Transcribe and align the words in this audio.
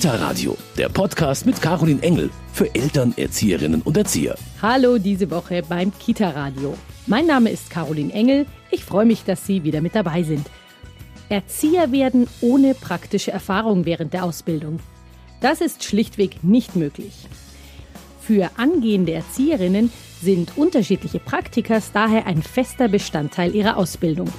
Kita 0.00 0.14
Radio, 0.14 0.56
der 0.78 0.88
Podcast 0.88 1.44
mit 1.44 1.60
Caroline 1.60 2.02
Engel 2.02 2.30
für 2.54 2.74
Eltern, 2.74 3.12
Erzieherinnen 3.18 3.82
und 3.82 3.98
Erzieher. 3.98 4.34
Hallo 4.62 4.96
diese 4.96 5.30
Woche 5.30 5.62
beim 5.68 5.92
Kita 5.98 6.30
Radio. 6.30 6.74
Mein 7.06 7.26
Name 7.26 7.50
ist 7.50 7.68
Caroline 7.68 8.10
Engel. 8.10 8.46
Ich 8.70 8.82
freue 8.82 9.04
mich, 9.04 9.24
dass 9.24 9.44
Sie 9.44 9.62
wieder 9.62 9.82
mit 9.82 9.94
dabei 9.94 10.22
sind. 10.22 10.48
Erzieher 11.28 11.92
werden 11.92 12.28
ohne 12.40 12.72
praktische 12.72 13.30
Erfahrung 13.30 13.84
während 13.84 14.14
der 14.14 14.24
Ausbildung. 14.24 14.80
Das 15.42 15.60
ist 15.60 15.84
schlichtweg 15.84 16.42
nicht 16.42 16.76
möglich. 16.76 17.12
Für 18.22 18.52
angehende 18.56 19.12
Erzieherinnen 19.12 19.92
sind 20.22 20.56
unterschiedliche 20.56 21.18
Praktikas 21.18 21.92
daher 21.92 22.26
ein 22.26 22.42
fester 22.42 22.88
Bestandteil 22.88 23.54
ihrer 23.54 23.76
Ausbildung. 23.76 24.30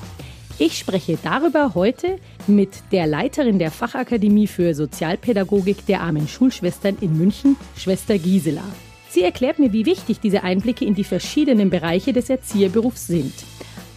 Ich 0.59 0.77
spreche 0.77 1.17
darüber 1.21 1.73
heute 1.73 2.17
mit 2.47 2.69
der 2.91 3.07
Leiterin 3.07 3.59
der 3.59 3.71
Fachakademie 3.71 4.47
für 4.47 4.73
Sozialpädagogik 4.73 5.85
der 5.85 6.01
armen 6.01 6.27
Schulschwestern 6.27 6.97
in 7.01 7.17
München, 7.17 7.55
Schwester 7.75 8.17
Gisela. 8.17 8.63
Sie 9.09 9.23
erklärt 9.23 9.59
mir, 9.59 9.73
wie 9.73 9.85
wichtig 9.85 10.19
diese 10.19 10.43
Einblicke 10.43 10.85
in 10.85 10.95
die 10.95 11.03
verschiedenen 11.03 11.69
Bereiche 11.69 12.13
des 12.13 12.29
Erzieherberufs 12.29 13.07
sind. 13.07 13.33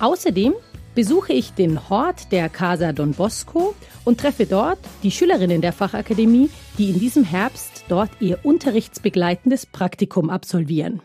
Außerdem 0.00 0.54
besuche 0.94 1.32
ich 1.32 1.52
den 1.52 1.88
Hort 1.88 2.32
der 2.32 2.48
Casa 2.48 2.92
Don 2.92 3.12
Bosco 3.12 3.74
und 4.05 4.20
treffe 4.20 4.46
dort 4.46 4.78
die 5.02 5.10
Schülerinnen 5.10 5.60
der 5.60 5.72
Fachakademie, 5.72 6.50
die 6.78 6.91
in 6.91 7.00
diesem 7.00 7.24
Herbst 7.24 7.84
dort 7.88 8.10
ihr 8.20 8.38
unterrichtsbegleitendes 8.42 9.66
Praktikum 9.66 10.30
absolvieren. 10.30 11.00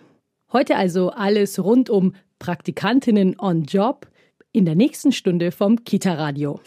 Heute 0.52 0.76
also 0.76 1.10
alles 1.10 1.64
rund 1.64 1.90
um 1.90 2.14
Praktikantinnen 2.40 3.40
on 3.40 3.64
Job, 3.64 4.08
in 4.52 4.66
der 4.66 4.74
nächsten 4.74 5.12
Stunde 5.12 5.52
vom 5.52 5.84
Kita 5.84 6.14
Radio. 6.14 6.60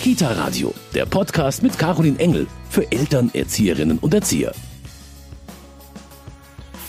Kita 0.00 0.30
Radio, 0.34 0.72
der 0.94 1.04
Podcast 1.04 1.64
mit 1.64 1.76
Caroline 1.76 2.18
Engel 2.20 2.46
für 2.70 2.90
Eltern, 2.92 3.28
Erzieherinnen 3.34 3.98
und 3.98 4.14
Erzieher. 4.14 4.52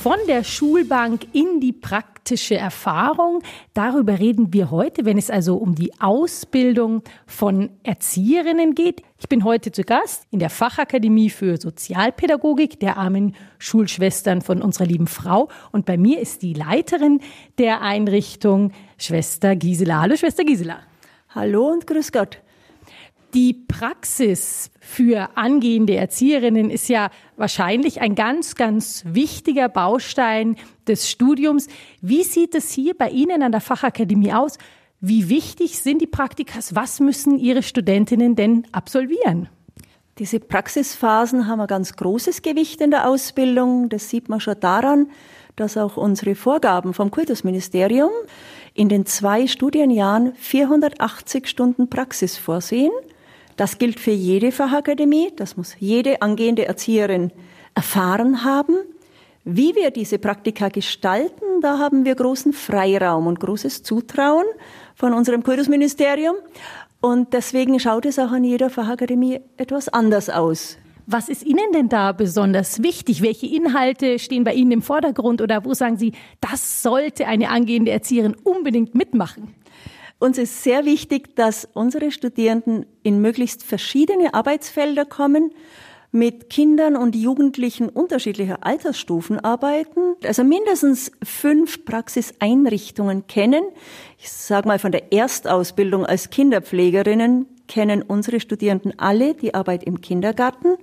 Von 0.04 0.18
der 0.28 0.44
Schulbank 0.44 1.26
in 1.34 1.60
die 1.60 1.73
praktische 1.73 2.56
Erfahrung. 2.56 3.42
Darüber 3.73 4.20
reden 4.20 4.54
wir 4.54 4.70
heute, 4.70 5.04
wenn 5.06 5.18
es 5.18 5.32
also 5.32 5.58
um 5.58 5.73
die 5.73 6.00
Ausbildung 6.00 7.02
von 7.26 7.72
Erzieherinnen 7.82 8.76
geht. 8.76 9.02
Ich 9.18 9.28
bin 9.28 9.44
heute 9.44 9.72
zu 9.72 9.82
Gast 9.82 10.28
in 10.30 10.38
der 10.38 10.52
Fachakademie 10.52 11.32
für 11.32 11.58
Sozialpädagogik 11.58 12.80
der 12.80 12.98
armen 12.98 13.36
Schulschwestern 13.58 14.42
von 14.42 14.62
unserer 14.62 14.86
lieben 14.86 15.08
Frau. 15.08 15.50
Und 15.72 15.88
bei 15.88 15.98
mir 15.98 16.20
ist 16.20 16.44
die 16.44 16.54
Leiterin 16.54 17.20
der 17.58 17.82
Einrichtung, 17.82 18.72
Schwester 18.98 19.56
Gisela. 19.56 20.02
Hallo, 20.02 20.16
Schwester 20.16 20.44
Gisela. 20.44 20.80
Hallo 21.30 21.67
und 21.67 21.86
grüß 21.86 22.12
Gott. 22.12 22.40
Die 23.34 23.54
Praxis 23.54 24.72
für 24.80 25.30
angehende 25.36 25.95
Erzieherinnen 25.95 26.72
ist 26.72 26.89
ja 26.89 27.12
wahrscheinlich 27.36 28.02
ein 28.02 28.16
ganz, 28.16 28.56
ganz 28.56 29.04
wichtiger 29.06 29.70
Baustein 29.70 30.56
des 30.88 31.09
Studiums. 31.09 31.67
Wie 32.02 32.23
sieht 32.23 32.56
es 32.56 32.72
hier 32.72 32.95
bei 32.98 33.09
Ihnen 33.09 33.44
an 33.44 33.52
der 33.52 33.62
Fachakademie 33.62 34.34
aus? 34.34 34.58
Wie 35.00 35.30
wichtig 35.30 35.78
sind 35.78 36.02
die 36.02 36.08
Praktikas? 36.08 36.73
Was 36.73 37.00
müssen 37.00 37.38
Ihre 37.38 37.61
Studentinnen 37.61 38.36
denn 38.36 38.66
absolvieren? 38.72 39.50
Diese 40.17 40.39
Praxisphasen 40.39 41.48
haben 41.48 41.61
ein 41.61 41.67
ganz 41.67 41.95
großes 41.95 42.42
Gewicht 42.42 42.82
in 42.82 42.89
der 42.89 43.08
Ausbildung. 43.08 43.89
Das 43.89 44.09
sieht 44.09 44.30
man 44.30 44.39
schon 44.39 44.59
daran, 44.59 45.11
dass 45.56 45.78
auch 45.78 45.98
unsere 45.98 46.34
Vorgaben 46.34 46.95
vom 46.95 47.11
Kultusministerium 47.11 48.09
in 48.78 48.89
den 48.89 49.08
zwei 49.08 49.47
Studienjahren 49.47 50.36
480 50.36 51.47
Stunden 51.47 51.89
Praxis 51.89 52.38
vorsehen. 52.38 52.92
Das 53.56 53.80
gilt 53.80 54.00
für 54.00 54.11
jede 54.11 54.52
Fachakademie, 54.52 55.33
das 55.36 55.58
muss 55.58 55.75
jede 55.80 56.22
angehende 56.22 56.67
Erzieherin 56.67 57.31
erfahren 57.73 58.44
haben. 58.44 58.75
Wie 59.44 59.75
wir 59.75 59.89
diese 59.89 60.20
Praktika 60.20 60.70
gestalten, 60.70 61.61
da 61.61 61.80
haben 61.80 62.05
wir 62.05 62.14
großen 62.14 62.54
Freiraum 62.54 63.26
und 63.26 63.39
großes 63.39 63.82
Zutrauen 63.82 64.45
von 64.93 65.14
unserem 65.14 65.42
Kultusministerium. 65.42 66.36
Und 67.02 67.33
deswegen 67.33 67.80
schaut 67.80 68.05
es 68.05 68.20
auch 68.20 68.32
an 68.32 68.43
jeder 68.43 68.70
Fachakademie 68.70 69.39
etwas 69.58 69.89
anders 69.89 70.30
aus. 70.30 70.77
Was 71.10 71.30
ist 71.30 71.44
Ihnen 71.44 71.72
denn 71.73 71.88
da 71.88 72.12
besonders 72.12 72.84
wichtig? 72.84 73.22
Welche 73.22 73.48
Inhalte 73.48 74.20
stehen 74.20 74.44
bei 74.44 74.54
Ihnen 74.54 74.72
im 74.72 74.82
Vordergrund 74.82 75.42
oder 75.42 75.64
wo 75.64 75.73
sagen 75.73 75.95
Sie, 75.95 76.12
das 76.42 76.84
sollte 76.84 77.28
eine 77.28 77.50
angehende 77.50 77.92
Erzieherin 77.92 78.36
unbedingt 78.44 78.94
mitmachen? 78.94 79.56
Uns 80.20 80.38
ist 80.38 80.64
sehr 80.64 80.84
wichtig, 80.84 81.34
dass 81.38 81.64
unsere 81.73 82.12
Studierenden 82.12 82.86
in 83.04 83.22
möglichst 83.22 83.64
verschiedene 83.64 84.34
Arbeitsfelder 84.34 85.06
kommen, 85.06 85.52
mit 86.12 86.50
Kindern 86.50 86.98
und 86.98 87.16
Jugendlichen 87.16 87.88
unterschiedlicher 87.88 88.66
Altersstufen 88.66 89.40
arbeiten, 89.40 90.16
also 90.26 90.44
mindestens 90.44 91.14
fünf 91.23 91.86
Praxiseinrichtungen 91.86 93.28
kennen. 93.28 93.64
Ich 94.17 94.30
sage 94.30 94.67
mal, 94.67 94.80
von 94.80 94.92
der 94.92 95.14
Erstausbildung 95.14 96.06
als 96.06 96.32
Kinderpflegerinnen 96.32 97.46
kennen 97.67 98.02
unsere 98.02 98.39
Studierenden 98.39 98.98
alle 98.98 99.33
die 99.33 99.54
Arbeit 99.54 99.83
im 99.83 100.02
Kindergarten 100.02 100.78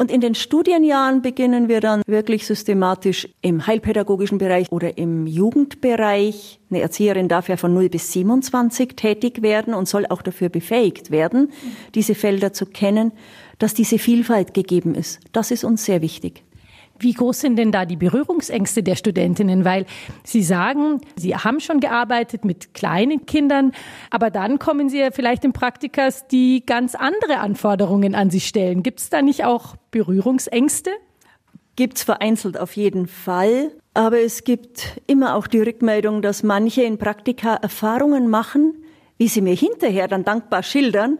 und 0.00 0.10
in 0.10 0.22
den 0.22 0.34
Studienjahren 0.34 1.20
beginnen 1.20 1.68
wir 1.68 1.82
dann 1.82 2.00
wirklich 2.06 2.46
systematisch 2.46 3.28
im 3.42 3.66
heilpädagogischen 3.66 4.38
Bereich 4.38 4.72
oder 4.72 4.96
im 4.96 5.26
Jugendbereich. 5.26 6.58
Eine 6.70 6.80
Erzieherin 6.80 7.28
darf 7.28 7.50
ja 7.50 7.58
von 7.58 7.74
0 7.74 7.90
bis 7.90 8.10
27 8.12 8.96
tätig 8.96 9.42
werden 9.42 9.74
und 9.74 9.90
soll 9.90 10.06
auch 10.06 10.22
dafür 10.22 10.48
befähigt 10.48 11.10
werden, 11.10 11.52
diese 11.94 12.14
Felder 12.14 12.54
zu 12.54 12.64
kennen, 12.64 13.12
dass 13.58 13.74
diese 13.74 13.98
Vielfalt 13.98 14.54
gegeben 14.54 14.94
ist. 14.94 15.20
Das 15.32 15.50
ist 15.50 15.64
uns 15.64 15.84
sehr 15.84 16.00
wichtig. 16.00 16.44
Wie 17.00 17.14
groß 17.14 17.40
sind 17.40 17.56
denn 17.56 17.72
da 17.72 17.86
die 17.86 17.96
Berührungsängste 17.96 18.82
der 18.82 18.94
Studentinnen? 18.94 19.64
Weil 19.64 19.86
Sie 20.22 20.42
sagen, 20.42 21.00
Sie 21.16 21.34
haben 21.34 21.58
schon 21.58 21.80
gearbeitet 21.80 22.44
mit 22.44 22.74
kleinen 22.74 23.24
Kindern, 23.24 23.72
aber 24.10 24.30
dann 24.30 24.58
kommen 24.58 24.90
Sie 24.90 24.98
ja 24.98 25.10
vielleicht 25.10 25.44
in 25.46 25.54
Praktikas, 25.54 26.28
die 26.28 26.62
ganz 26.64 26.94
andere 26.94 27.38
Anforderungen 27.38 28.14
an 28.14 28.28
Sie 28.28 28.40
stellen. 28.40 28.82
Gibt 28.82 29.00
es 29.00 29.08
da 29.08 29.22
nicht 29.22 29.44
auch 29.44 29.76
Berührungsängste? 29.90 30.90
Gibt 31.74 31.96
es 31.96 32.02
vereinzelt 32.02 32.58
auf 32.60 32.76
jeden 32.76 33.06
Fall. 33.06 33.72
Aber 33.94 34.20
es 34.20 34.44
gibt 34.44 35.00
immer 35.06 35.34
auch 35.34 35.46
die 35.46 35.60
Rückmeldung, 35.60 36.20
dass 36.20 36.42
manche 36.42 36.82
in 36.82 36.98
Praktika 36.98 37.54
Erfahrungen 37.54 38.28
machen, 38.28 38.84
wie 39.16 39.28
sie 39.28 39.40
mir 39.40 39.54
hinterher 39.54 40.06
dann 40.06 40.24
dankbar 40.24 40.62
schildern, 40.62 41.18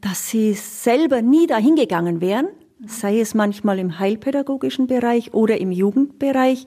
dass 0.00 0.30
sie 0.30 0.54
selber 0.54 1.20
nie 1.20 1.46
dahin 1.46 1.76
gegangen 1.76 2.22
wären 2.22 2.48
sei 2.86 3.20
es 3.20 3.34
manchmal 3.34 3.78
im 3.78 3.98
heilpädagogischen 3.98 4.86
Bereich 4.86 5.34
oder 5.34 5.58
im 5.58 5.72
Jugendbereich, 5.72 6.66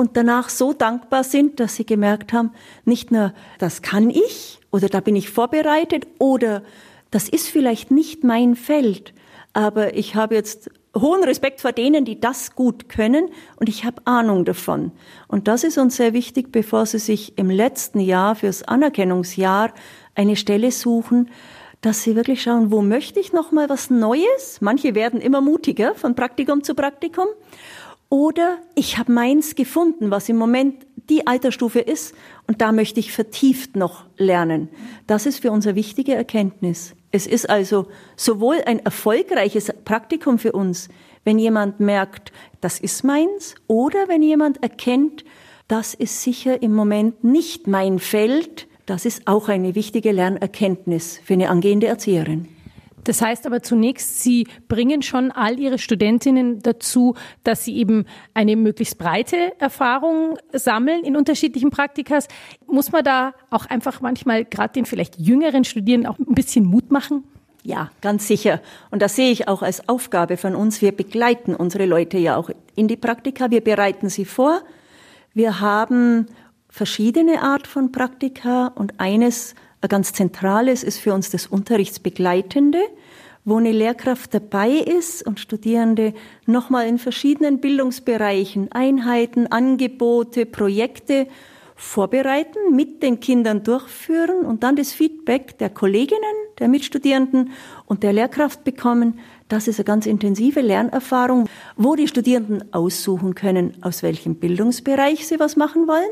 und 0.00 0.16
danach 0.16 0.48
so 0.48 0.72
dankbar 0.72 1.24
sind, 1.24 1.58
dass 1.58 1.74
sie 1.74 1.84
gemerkt 1.84 2.32
haben, 2.32 2.52
nicht 2.84 3.10
nur, 3.10 3.34
das 3.58 3.82
kann 3.82 4.10
ich 4.10 4.60
oder 4.70 4.88
da 4.88 5.00
bin 5.00 5.16
ich 5.16 5.28
vorbereitet 5.28 6.06
oder 6.20 6.62
das 7.10 7.28
ist 7.28 7.48
vielleicht 7.48 7.90
nicht 7.90 8.22
mein 8.22 8.54
Feld, 8.54 9.12
aber 9.54 9.96
ich 9.96 10.14
habe 10.14 10.36
jetzt 10.36 10.70
hohen 10.96 11.24
Respekt 11.24 11.60
vor 11.60 11.72
denen, 11.72 12.04
die 12.04 12.20
das 12.20 12.54
gut 12.54 12.88
können 12.88 13.28
und 13.56 13.68
ich 13.68 13.84
habe 13.84 14.02
Ahnung 14.04 14.44
davon. 14.44 14.92
Und 15.26 15.48
das 15.48 15.64
ist 15.64 15.78
uns 15.78 15.96
sehr 15.96 16.12
wichtig, 16.12 16.52
bevor 16.52 16.86
Sie 16.86 16.98
sich 16.98 17.36
im 17.36 17.50
letzten 17.50 17.98
Jahr 17.98 18.36
fürs 18.36 18.62
Anerkennungsjahr 18.62 19.72
eine 20.14 20.36
Stelle 20.36 20.70
suchen, 20.70 21.28
dass 21.80 22.02
sie 22.02 22.16
wirklich 22.16 22.42
schauen, 22.42 22.70
wo 22.70 22.82
möchte 22.82 23.20
ich 23.20 23.32
noch 23.32 23.52
mal 23.52 23.68
was 23.68 23.90
Neues? 23.90 24.60
Manche 24.60 24.94
werden 24.94 25.20
immer 25.20 25.40
mutiger 25.40 25.94
von 25.94 26.14
Praktikum 26.14 26.64
zu 26.64 26.74
Praktikum. 26.74 27.26
Oder 28.08 28.58
ich 28.74 28.98
habe 28.98 29.12
meins 29.12 29.54
gefunden, 29.54 30.10
was 30.10 30.28
im 30.28 30.36
Moment 30.36 30.86
die 31.08 31.26
Altersstufe 31.26 31.80
ist, 31.80 32.14
und 32.46 32.60
da 32.60 32.72
möchte 32.72 33.00
ich 33.00 33.12
vertieft 33.12 33.76
noch 33.76 34.04
lernen. 34.16 34.68
Das 35.06 35.26
ist 35.26 35.40
für 35.40 35.50
uns 35.50 35.66
eine 35.66 35.76
wichtige 35.76 36.14
Erkenntnis. 36.14 36.94
Es 37.10 37.26
ist 37.26 37.48
also 37.48 37.86
sowohl 38.16 38.60
ein 38.66 38.78
erfolgreiches 38.80 39.72
Praktikum 39.84 40.38
für 40.38 40.52
uns, 40.52 40.88
wenn 41.24 41.38
jemand 41.38 41.80
merkt, 41.80 42.32
das 42.60 42.80
ist 42.80 43.04
meins, 43.04 43.54
oder 43.66 44.08
wenn 44.08 44.22
jemand 44.22 44.62
erkennt, 44.62 45.24
das 45.68 45.94
ist 45.94 46.22
sicher 46.22 46.62
im 46.62 46.74
Moment 46.74 47.24
nicht 47.24 47.66
mein 47.66 47.98
Feld, 47.98 48.67
das 48.88 49.04
ist 49.04 49.26
auch 49.26 49.48
eine 49.48 49.74
wichtige 49.74 50.12
Lernerkenntnis 50.12 51.20
für 51.22 51.34
eine 51.34 51.50
angehende 51.50 51.86
Erzieherin. 51.86 52.48
Das 53.04 53.22
heißt 53.22 53.46
aber 53.46 53.62
zunächst, 53.62 54.22
Sie 54.22 54.46
bringen 54.66 55.02
schon 55.02 55.30
all 55.30 55.58
Ihre 55.58 55.78
Studentinnen 55.78 56.60
dazu, 56.60 57.14
dass 57.44 57.64
sie 57.64 57.76
eben 57.76 58.06
eine 58.34 58.56
möglichst 58.56 58.98
breite 58.98 59.58
Erfahrung 59.58 60.38
sammeln 60.52 61.04
in 61.04 61.16
unterschiedlichen 61.16 61.70
Praktikas. 61.70 62.28
Muss 62.66 62.92
man 62.92 63.04
da 63.04 63.34
auch 63.50 63.66
einfach 63.66 64.00
manchmal 64.00 64.44
gerade 64.44 64.74
den 64.74 64.84
vielleicht 64.84 65.18
jüngeren 65.18 65.64
Studierenden 65.64 66.10
auch 66.10 66.18
ein 66.18 66.34
bisschen 66.34 66.64
Mut 66.64 66.90
machen? 66.90 67.24
Ja, 67.62 67.90
ganz 68.00 68.26
sicher. 68.26 68.60
Und 68.90 69.02
das 69.02 69.16
sehe 69.16 69.30
ich 69.30 69.48
auch 69.48 69.62
als 69.62 69.88
Aufgabe 69.88 70.36
von 70.36 70.54
uns. 70.54 70.80
Wir 70.82 70.92
begleiten 70.92 71.54
unsere 71.54 71.86
Leute 71.86 72.18
ja 72.18 72.36
auch 72.36 72.50
in 72.74 72.88
die 72.88 72.96
Praktika. 72.96 73.50
Wir 73.50 73.62
bereiten 73.62 74.08
sie 74.08 74.24
vor. 74.24 74.62
Wir 75.34 75.60
haben 75.60 76.26
verschiedene 76.78 77.42
Art 77.42 77.66
von 77.66 77.90
Praktika 77.90 78.68
und 78.68 79.00
eines, 79.00 79.56
ein 79.80 79.88
ganz 79.88 80.12
zentrales, 80.12 80.84
ist 80.84 80.98
für 80.98 81.12
uns 81.12 81.28
das 81.28 81.48
Unterrichtsbegleitende, 81.48 82.78
wo 83.44 83.56
eine 83.56 83.72
Lehrkraft 83.72 84.32
dabei 84.32 84.70
ist 84.70 85.26
und 85.26 85.40
Studierende 85.40 86.14
nochmal 86.46 86.86
in 86.86 86.98
verschiedenen 86.98 87.58
Bildungsbereichen 87.60 88.70
Einheiten, 88.70 89.48
Angebote, 89.48 90.46
Projekte 90.46 91.26
vorbereiten, 91.74 92.76
mit 92.76 93.02
den 93.02 93.18
Kindern 93.18 93.64
durchführen 93.64 94.46
und 94.46 94.62
dann 94.62 94.76
das 94.76 94.92
Feedback 94.92 95.58
der 95.58 95.70
Kolleginnen, 95.70 96.22
der 96.60 96.68
Mitstudierenden 96.68 97.50
und 97.86 98.04
der 98.04 98.12
Lehrkraft 98.12 98.62
bekommen. 98.62 99.18
Das 99.48 99.66
ist 99.66 99.80
eine 99.80 99.84
ganz 99.84 100.06
intensive 100.06 100.60
Lernerfahrung, 100.60 101.48
wo 101.76 101.96
die 101.96 102.06
Studierenden 102.06 102.72
aussuchen 102.72 103.34
können, 103.34 103.76
aus 103.80 104.04
welchem 104.04 104.36
Bildungsbereich 104.36 105.26
sie 105.26 105.40
was 105.40 105.56
machen 105.56 105.88
wollen. 105.88 106.10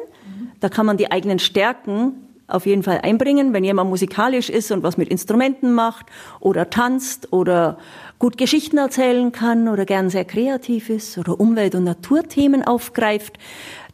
Da 0.61 0.69
kann 0.69 0.87
man 0.87 0.97
die 0.97 1.11
eigenen 1.11 1.38
Stärken 1.38 2.26
auf 2.49 2.67
jeden 2.67 2.82
Fall 2.82 3.00
einbringen, 3.03 3.53
wenn 3.53 3.64
jemand 3.64 3.91
musikalisch 3.91 4.50
ist 4.50 4.70
und 4.70 4.82
was 4.82 4.97
mit 4.97 5.08
Instrumenten 5.08 5.73
macht 5.73 6.06
oder 6.41 6.70
tanzt 6.70 7.32
oder 7.32 7.79
gut 8.19 8.38
Geschichten 8.38 8.79
erzählen 8.79 9.32
kann 9.32 9.69
oder 9.69 9.85
gern 9.85 10.11
sehr 10.11 10.25
kreativ 10.25 10.91
ist 10.91 11.19
oder 11.19 11.41
Umwelt- 11.41 11.75
und 11.75 11.85
Naturthemen 11.85 12.62
aufgreift. 12.62 13.38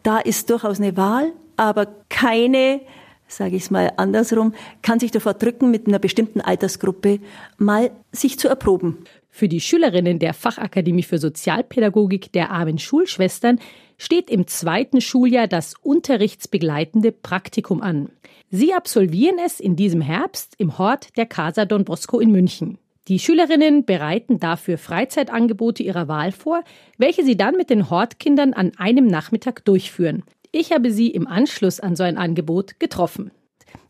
Da 0.02 0.18
ist 0.18 0.50
durchaus 0.50 0.80
eine 0.80 0.96
Wahl, 0.96 1.32
aber 1.56 1.86
keine, 2.08 2.80
sage 3.26 3.56
ich 3.56 3.64
es 3.64 3.70
mal 3.70 3.92
andersrum, 3.96 4.52
kann 4.82 5.00
sich 5.00 5.10
davor 5.10 5.34
drücken, 5.34 5.70
mit 5.70 5.86
einer 5.86 5.98
bestimmten 5.98 6.40
Altersgruppe 6.40 7.20
mal 7.56 7.90
sich 8.12 8.38
zu 8.38 8.48
erproben. 8.48 8.98
Für 9.34 9.48
die 9.48 9.62
Schülerinnen 9.62 10.18
der 10.18 10.34
Fachakademie 10.34 11.02
für 11.02 11.16
Sozialpädagogik 11.16 12.32
der 12.32 12.50
armen 12.50 12.78
Schulschwestern 12.78 13.58
steht 13.96 14.28
im 14.30 14.46
zweiten 14.46 15.00
Schuljahr 15.00 15.48
das 15.48 15.74
unterrichtsbegleitende 15.80 17.12
Praktikum 17.12 17.80
an. 17.80 18.10
Sie 18.50 18.74
absolvieren 18.74 19.38
es 19.44 19.58
in 19.58 19.74
diesem 19.74 20.02
Herbst 20.02 20.54
im 20.58 20.76
Hort 20.76 21.16
der 21.16 21.24
Casa 21.24 21.64
Don 21.64 21.86
Bosco 21.86 22.20
in 22.20 22.30
München. 22.30 22.76
Die 23.08 23.18
Schülerinnen 23.18 23.86
bereiten 23.86 24.38
dafür 24.38 24.76
Freizeitangebote 24.76 25.82
ihrer 25.82 26.08
Wahl 26.08 26.30
vor, 26.30 26.62
welche 26.98 27.24
sie 27.24 27.36
dann 27.36 27.56
mit 27.56 27.70
den 27.70 27.88
Hortkindern 27.88 28.52
an 28.52 28.72
einem 28.76 29.06
Nachmittag 29.06 29.64
durchführen. 29.64 30.24
Ich 30.52 30.72
habe 30.72 30.92
sie 30.92 31.08
im 31.08 31.26
Anschluss 31.26 31.80
an 31.80 31.96
so 31.96 32.02
ein 32.02 32.18
Angebot 32.18 32.78
getroffen. 32.78 33.30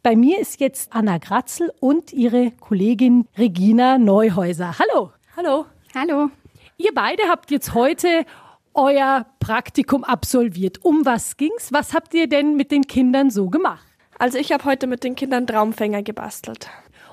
Bei 0.04 0.14
mir 0.14 0.38
ist 0.40 0.60
jetzt 0.60 0.92
Anna 0.94 1.18
Gratzel 1.18 1.72
und 1.80 2.12
ihre 2.12 2.52
Kollegin 2.60 3.26
Regina 3.36 3.98
Neuhäuser. 3.98 4.76
Hallo. 4.78 5.10
Hallo. 5.34 5.64
Hallo. 5.94 6.28
Ihr 6.76 6.92
beide 6.94 7.22
habt 7.26 7.50
jetzt 7.50 7.72
heute 7.72 8.26
euer 8.74 9.24
Praktikum 9.40 10.04
absolviert. 10.04 10.84
Um 10.84 11.06
was 11.06 11.38
ging's? 11.38 11.72
Was 11.72 11.94
habt 11.94 12.12
ihr 12.12 12.28
denn 12.28 12.54
mit 12.54 12.70
den 12.70 12.82
Kindern 12.82 13.30
so 13.30 13.48
gemacht? 13.48 13.82
Also 14.18 14.36
ich 14.36 14.52
habe 14.52 14.66
heute 14.66 14.86
mit 14.86 15.04
den 15.04 15.14
Kindern 15.14 15.46
Traumfänger 15.46 16.02
gebastelt. 16.02 16.68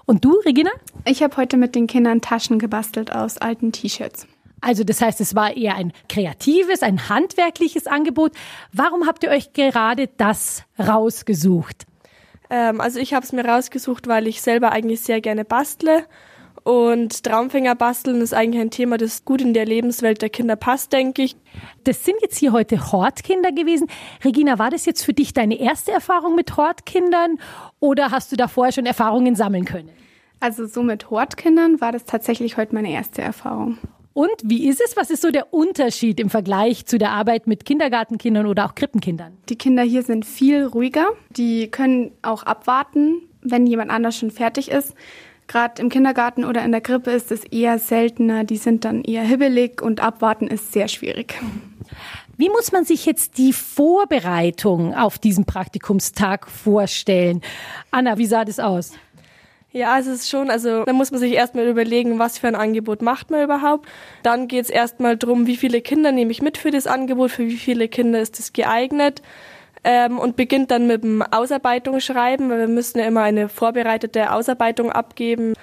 Und 0.05 0.25
du, 0.25 0.33
Regina? 0.45 0.69
Ich 1.05 1.23
habe 1.23 1.37
heute 1.37 1.55
mit 1.55 1.75
den 1.75 1.87
Kindern 1.87 2.19
Taschen 2.19 2.59
gebastelt 2.59 3.15
aus 3.15 3.37
alten 3.37 3.71
T-Shirts. 3.71 4.27
Also 4.59 4.83
das 4.83 4.99
heißt, 5.01 5.21
es 5.21 5.33
war 5.33 5.55
eher 5.55 5.75
ein 5.75 5.93
kreatives, 6.09 6.83
ein 6.83 7.07
handwerkliches 7.07 7.87
Angebot. 7.87 8.33
Warum 8.73 9.07
habt 9.07 9.23
ihr 9.23 9.29
euch 9.29 9.53
gerade 9.53 10.09
das 10.17 10.65
rausgesucht? 10.77 11.85
Ähm, 12.49 12.81
also 12.81 12.99
ich 12.99 13.13
habe 13.13 13.25
es 13.25 13.31
mir 13.31 13.45
rausgesucht, 13.45 14.07
weil 14.07 14.27
ich 14.27 14.41
selber 14.41 14.73
eigentlich 14.73 14.99
sehr 14.99 15.21
gerne 15.21 15.45
bastle 15.45 16.05
und 16.69 17.23
Traumfänger 17.23 17.73
basteln 17.73 18.21
ist 18.21 18.31
eigentlich 18.31 18.61
ein 18.61 18.69
Thema, 18.69 18.99
das 18.99 19.25
gut 19.25 19.41
in 19.41 19.55
der 19.55 19.65
Lebenswelt 19.65 20.21
der 20.21 20.29
Kinder 20.29 20.55
passt, 20.55 20.93
denke 20.93 21.23
ich. 21.23 21.35
Das 21.83 22.05
sind 22.05 22.17
jetzt 22.21 22.37
hier 22.37 22.51
heute 22.51 22.91
Hortkinder 22.91 23.51
gewesen. 23.51 23.87
Regina, 24.23 24.59
war 24.59 24.69
das 24.69 24.85
jetzt 24.85 25.03
für 25.03 25.13
dich 25.13 25.33
deine 25.33 25.59
erste 25.59 25.91
Erfahrung 25.91 26.35
mit 26.35 26.55
Hortkindern 26.57 27.39
oder 27.79 28.11
hast 28.11 28.31
du 28.31 28.35
da 28.35 28.47
vorher 28.47 28.71
schon 28.71 28.85
Erfahrungen 28.85 29.35
sammeln 29.35 29.65
können? 29.65 29.89
Also 30.41 30.67
so 30.67 30.83
mit 30.83 31.09
Hortkindern 31.09 31.81
war 31.81 31.91
das 31.91 32.05
tatsächlich 32.05 32.55
heute 32.55 32.75
meine 32.75 32.91
erste 32.91 33.23
Erfahrung. 33.23 33.79
Und 34.13 34.29
wie 34.43 34.67
ist 34.67 34.79
es? 34.79 34.95
Was 34.95 35.09
ist 35.09 35.23
so 35.23 35.31
der 35.31 35.51
Unterschied 35.51 36.19
im 36.19 36.29
Vergleich 36.29 36.85
zu 36.85 36.99
der 36.99 37.09
Arbeit 37.09 37.47
mit 37.47 37.65
Kindergartenkindern 37.65 38.45
oder 38.45 38.65
auch 38.65 38.75
Krippenkindern? 38.75 39.37
Die 39.49 39.57
Kinder 39.57 39.81
hier 39.81 40.03
sind 40.03 40.23
viel 40.23 40.65
ruhiger. 40.65 41.07
Die 41.31 41.71
können 41.71 42.11
auch 42.21 42.43
abwarten, 42.43 43.23
wenn 43.41 43.65
jemand 43.65 43.89
anders 43.89 44.17
schon 44.17 44.29
fertig 44.29 44.69
ist. 44.69 44.93
Gerade 45.49 45.81
im 45.81 45.89
Kindergarten 45.89 46.45
oder 46.45 46.63
in 46.63 46.71
der 46.71 46.79
Krippe 46.79 47.09
ist 47.09 47.31
es 47.31 47.43
eher 47.43 47.79
seltener. 47.79 48.43
Die 48.43 48.57
sind 48.57 48.85
dann 48.85 49.03
eher 49.03 49.23
hibbelig 49.23 49.81
und 49.81 49.99
abwarten 49.99 50.45
ist 50.45 50.71
sehr 50.71 50.87
schwierig. 50.87 51.33
Wie 52.37 52.49
muss 52.49 52.71
man 52.71 52.85
sich 52.85 53.07
jetzt 53.07 53.39
die 53.39 53.51
Vorbereitung 53.51 54.93
auf 54.93 55.17
diesen 55.17 55.45
Praktikumstag 55.45 56.47
vorstellen? 56.47 57.41
Anna, 57.89 58.19
wie 58.19 58.27
sah 58.27 58.45
das 58.45 58.59
aus? 58.59 58.93
Ja, 59.71 59.97
es 59.97 60.05
ist 60.05 60.29
schon, 60.29 60.51
also 60.51 60.83
da 60.83 60.93
muss 60.93 61.09
man 61.09 61.19
sich 61.19 61.33
erstmal 61.33 61.67
überlegen, 61.67 62.19
was 62.19 62.37
für 62.37 62.47
ein 62.47 62.55
Angebot 62.55 63.01
macht 63.01 63.31
man 63.31 63.43
überhaupt. 63.43 63.87
Dann 64.21 64.47
geht 64.47 64.65
es 64.65 64.69
erstmal 64.69 65.17
darum, 65.17 65.47
wie 65.47 65.57
viele 65.57 65.81
Kinder 65.81 66.11
nehme 66.11 66.31
ich 66.31 66.43
mit 66.43 66.59
für 66.59 66.69
das 66.69 66.85
Angebot, 66.85 67.31
für 67.31 67.47
wie 67.47 67.57
viele 67.57 67.87
Kinder 67.87 68.21
ist 68.21 68.37
es 68.37 68.53
geeignet 68.53 69.23
ähm, 69.83 70.19
und 70.19 70.35
beginnt 70.35 70.71
dann 70.71 70.87
mit 70.87 71.03
dem 71.03 71.21
Ausarbeitungsschreiben, 71.21 72.49
weil 72.49 72.59
wir 72.59 72.67
müssen 72.67 72.99
ja 72.99 73.05
immer 73.05 73.21
eine 73.21 73.49
vorbereitete 73.49 74.31
Ausarbeitung 74.31 74.91
abgeben. 74.91 75.53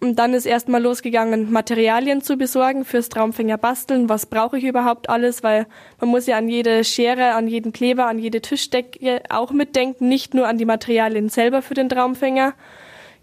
Und 0.00 0.18
dann 0.18 0.34
ist 0.34 0.44
erstmal 0.44 0.82
losgegangen, 0.82 1.52
Materialien 1.52 2.20
zu 2.20 2.36
besorgen 2.36 2.84
fürs 2.84 3.08
Traumfänger 3.08 3.58
basteln. 3.58 4.08
Was 4.08 4.26
brauche 4.26 4.58
ich 4.58 4.64
überhaupt 4.64 5.08
alles? 5.08 5.42
Weil 5.42 5.66
man 6.00 6.10
muss 6.10 6.26
ja 6.26 6.36
an 6.36 6.48
jede 6.48 6.84
Schere, 6.84 7.32
an 7.32 7.46
jeden 7.46 7.72
Kleber, 7.72 8.06
an 8.06 8.18
jede 8.18 8.40
Tischdecke 8.40 9.22
auch 9.30 9.52
mitdenken, 9.52 10.08
nicht 10.08 10.34
nur 10.34 10.48
an 10.48 10.58
die 10.58 10.64
Materialien 10.64 11.28
selber 11.28 11.62
für 11.62 11.74
den 11.74 11.88
Traumfänger. 11.88 12.54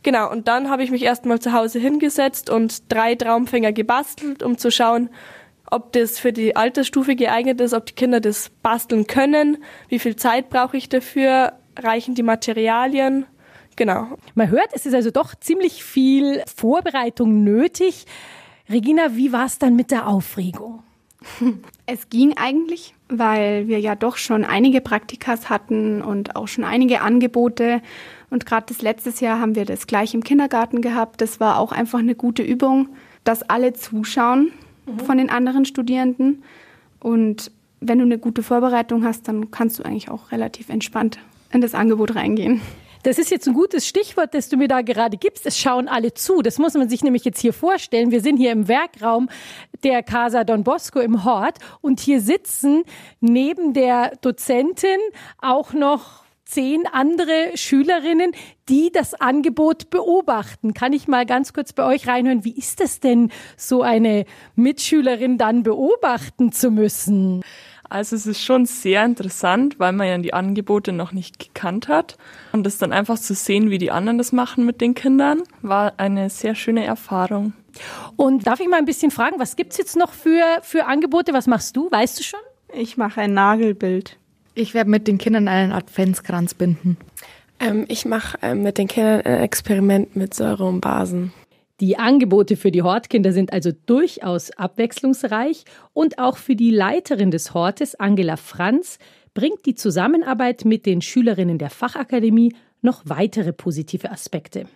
Genau, 0.03 0.31
und 0.31 0.47
dann 0.47 0.69
habe 0.69 0.83
ich 0.83 0.89
mich 0.89 1.03
erstmal 1.03 1.39
zu 1.39 1.53
Hause 1.53 1.77
hingesetzt 1.77 2.49
und 2.49 2.91
drei 2.91 3.13
Traumfänger 3.13 3.71
gebastelt, 3.71 4.41
um 4.41 4.57
zu 4.57 4.71
schauen, 4.71 5.09
ob 5.71 5.93
das 5.93 6.19
für 6.19 6.33
die 6.33 6.55
Altersstufe 6.55 7.15
geeignet 7.15 7.59
ist, 7.61 7.73
ob 7.73 7.85
die 7.85 7.93
Kinder 7.93 8.19
das 8.19 8.51
basteln 8.61 9.07
können, 9.07 9.57
wie 9.87 9.99
viel 9.99 10.15
Zeit 10.17 10.49
brauche 10.49 10.77
ich 10.77 10.89
dafür, 10.89 11.53
reichen 11.79 12.13
die 12.13 12.23
Materialien. 12.23 13.25
Genau. 13.77 14.17
Man 14.35 14.49
hört, 14.49 14.69
es 14.73 14.85
ist 14.85 14.93
also 14.93 15.11
doch 15.11 15.33
ziemlich 15.33 15.83
viel 15.83 16.43
Vorbereitung 16.53 17.43
nötig. 17.43 18.05
Regina, 18.69 19.15
wie 19.15 19.31
war 19.31 19.45
es 19.45 19.57
dann 19.59 19.75
mit 19.75 19.89
der 19.89 20.07
Aufregung? 20.07 20.83
Es 21.85 22.09
ging 22.09 22.37
eigentlich, 22.37 22.95
weil 23.09 23.67
wir 23.67 23.79
ja 23.81 23.95
doch 23.95 24.15
schon 24.15 24.45
einige 24.45 24.79
Praktikas 24.79 25.49
hatten 25.49 26.01
und 26.01 26.37
auch 26.37 26.47
schon 26.47 26.63
einige 26.63 27.01
Angebote. 27.01 27.81
Und 28.29 28.45
gerade 28.45 28.67
das 28.69 28.81
letztes 28.81 29.19
Jahr 29.19 29.41
haben 29.41 29.55
wir 29.55 29.65
das 29.65 29.87
gleich 29.87 30.13
im 30.13 30.23
Kindergarten 30.23 30.81
gehabt. 30.81 31.19
Das 31.19 31.41
war 31.41 31.59
auch 31.59 31.73
einfach 31.73 31.99
eine 31.99 32.15
gute 32.15 32.43
Übung, 32.43 32.89
dass 33.25 33.43
alle 33.43 33.73
zuschauen 33.73 34.53
mhm. 34.85 34.99
von 34.99 35.17
den 35.17 35.29
anderen 35.29 35.65
Studierenden. 35.65 36.43
Und 36.99 37.51
wenn 37.79 37.97
du 37.97 38.05
eine 38.05 38.17
gute 38.17 38.43
Vorbereitung 38.43 39.03
hast, 39.03 39.27
dann 39.27 39.51
kannst 39.51 39.79
du 39.79 39.83
eigentlich 39.83 40.09
auch 40.09 40.31
relativ 40.31 40.69
entspannt 40.69 41.19
in 41.51 41.61
das 41.61 41.73
Angebot 41.73 42.15
reingehen. 42.15 42.61
Das 43.03 43.17
ist 43.17 43.31
jetzt 43.31 43.47
ein 43.47 43.55
gutes 43.55 43.87
Stichwort, 43.87 44.35
das 44.35 44.49
du 44.49 44.57
mir 44.57 44.67
da 44.67 44.81
gerade 44.81 45.17
gibst. 45.17 45.47
Es 45.47 45.57
schauen 45.57 45.87
alle 45.87 46.13
zu. 46.13 46.43
Das 46.43 46.59
muss 46.59 46.75
man 46.75 46.87
sich 46.87 47.03
nämlich 47.03 47.25
jetzt 47.25 47.39
hier 47.39 47.53
vorstellen. 47.53 48.11
Wir 48.11 48.21
sind 48.21 48.37
hier 48.37 48.51
im 48.51 48.67
Werkraum 48.67 49.29
der 49.83 50.03
Casa 50.03 50.43
Don 50.43 50.63
Bosco 50.63 50.99
im 50.99 51.23
Hort 51.23 51.57
und 51.81 51.99
hier 51.99 52.21
sitzen 52.21 52.83
neben 53.19 53.73
der 53.73 54.15
Dozentin 54.21 54.99
auch 55.39 55.73
noch 55.73 56.21
zehn 56.51 56.85
andere 56.87 57.51
Schülerinnen, 57.55 58.33
die 58.67 58.91
das 58.91 59.13
Angebot 59.13 59.89
beobachten. 59.89 60.73
Kann 60.73 60.91
ich 60.93 61.07
mal 61.07 61.25
ganz 61.25 61.53
kurz 61.53 61.71
bei 61.71 61.85
euch 61.85 62.07
reinhören? 62.07 62.43
Wie 62.43 62.57
ist 62.57 62.81
es 62.81 62.99
denn, 62.99 63.31
so 63.55 63.81
eine 63.81 64.25
Mitschülerin 64.55 65.37
dann 65.37 65.63
beobachten 65.63 66.51
zu 66.51 66.71
müssen? 66.71 67.41
Also 67.89 68.15
es 68.15 68.25
ist 68.25 68.41
schon 68.41 68.65
sehr 68.65 69.03
interessant, 69.03 69.77
weil 69.77 69.91
man 69.91 70.07
ja 70.07 70.17
die 70.17 70.33
Angebote 70.33 70.93
noch 70.93 71.11
nicht 71.11 71.39
gekannt 71.39 71.87
hat. 71.89 72.17
Und 72.53 72.65
das 72.65 72.77
dann 72.77 72.93
einfach 72.93 73.19
zu 73.19 73.33
sehen, 73.33 73.69
wie 73.69 73.77
die 73.77 73.91
anderen 73.91 74.17
das 74.17 74.31
machen 74.31 74.65
mit 74.65 74.79
den 74.79 74.93
Kindern, 74.93 75.43
war 75.61 75.93
eine 75.97 76.29
sehr 76.29 76.55
schöne 76.55 76.85
Erfahrung. 76.85 77.53
Und 78.15 78.47
darf 78.47 78.59
ich 78.59 78.69
mal 78.69 78.77
ein 78.77 78.85
bisschen 78.85 79.11
fragen, 79.11 79.39
was 79.39 79.55
gibt's 79.55 79.77
jetzt 79.77 79.97
noch 79.97 80.13
für, 80.13 80.43
für 80.63 80.85
Angebote? 80.85 81.33
Was 81.33 81.47
machst 81.47 81.75
du? 81.75 81.89
Weißt 81.91 82.19
du 82.19 82.23
schon? 82.23 82.39
Ich 82.73 82.95
mache 82.95 83.21
ein 83.21 83.33
Nagelbild. 83.33 84.17
Ich 84.53 84.73
werde 84.73 84.89
mit 84.89 85.07
den 85.07 85.17
Kindern 85.17 85.47
einen 85.47 85.71
Adventskranz 85.71 86.53
binden. 86.53 86.97
Ähm, 87.59 87.85
ich 87.87 88.05
mache 88.05 88.37
ähm, 88.41 88.63
mit 88.63 88.77
den 88.77 88.87
Kindern 88.87 89.21
ein 89.21 89.41
Experiment 89.41 90.15
mit 90.15 90.33
Säure 90.33 90.65
und 90.65 90.81
Basen. 90.81 91.31
Die 91.79 91.97
Angebote 91.97 92.57
für 92.57 92.69
die 92.69 92.83
Hortkinder 92.83 93.31
sind 93.31 93.53
also 93.53 93.71
durchaus 93.85 94.51
abwechslungsreich 94.51 95.65
und 95.93 96.19
auch 96.19 96.37
für 96.37 96.55
die 96.55 96.69
Leiterin 96.69 97.31
des 97.31 97.55
Hortes, 97.55 97.95
Angela 97.95 98.37
Franz, 98.37 98.99
bringt 99.33 99.65
die 99.65 99.73
Zusammenarbeit 99.75 100.65
mit 100.65 100.85
den 100.85 101.01
Schülerinnen 101.01 101.57
der 101.57 101.69
Fachakademie 101.69 102.53
noch 102.81 103.01
weitere 103.05 103.53
positive 103.53 104.11
Aspekte. 104.11 104.67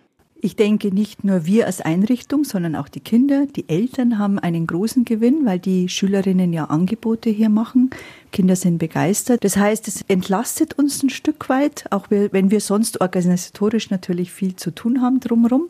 Ich 0.46 0.56
denke, 0.56 0.94
nicht 0.94 1.24
nur 1.24 1.48
wir 1.48 1.66
als 1.66 1.82
Einrichtung, 1.82 2.44
sondern 2.44 2.76
auch 2.76 2.88
die 2.88 3.00
Kinder, 3.00 3.48
die 3.48 3.68
Eltern 3.68 4.20
haben 4.20 4.38
einen 4.38 4.68
großen 4.68 5.04
Gewinn, 5.04 5.44
weil 5.44 5.58
die 5.58 5.90
Schülerinnen 5.90 6.54
ja 6.54 6.66
Angebote 6.66 7.32
hier 7.32 7.50
machen. 7.50 7.90
Kinder 8.32 8.56
sind 8.56 8.78
begeistert. 8.78 9.44
Das 9.44 9.58
heißt, 9.58 9.88
es 9.88 10.04
entlastet 10.08 10.78
uns 10.78 11.02
ein 11.02 11.10
Stück 11.10 11.50
weit, 11.50 11.86
auch 11.90 12.12
wenn 12.12 12.52
wir 12.52 12.60
sonst 12.60 13.02
organisatorisch 13.02 13.90
natürlich 13.90 14.32
viel 14.32 14.56
zu 14.56 14.70
tun 14.70 15.02
haben 15.02 15.20
drumherum. 15.20 15.68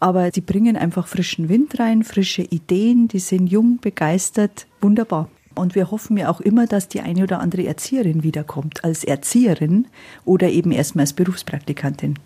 aber 0.00 0.30
sie 0.32 0.40
bringen 0.40 0.78
einfach 0.78 1.08
frischen 1.08 1.50
Wind 1.50 1.78
rein, 1.78 2.02
frische 2.02 2.40
Ideen, 2.40 3.08
die 3.08 3.18
sind 3.18 3.48
jung, 3.48 3.80
begeistert, 3.82 4.66
wunderbar. 4.80 5.28
Und 5.54 5.74
wir 5.74 5.90
hoffen 5.90 6.16
ja 6.16 6.30
auch 6.30 6.40
immer, 6.40 6.66
dass 6.66 6.88
die 6.88 7.02
eine 7.02 7.24
oder 7.24 7.40
andere 7.40 7.66
Erzieherin 7.66 8.22
wiederkommt, 8.22 8.82
als 8.82 9.04
Erzieherin 9.04 9.88
oder 10.24 10.48
eben 10.48 10.72
erstmal 10.72 11.02
als 11.02 11.12
Berufspraktikantin. 11.12 12.18